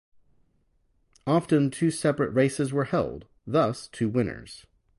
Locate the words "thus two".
3.45-4.09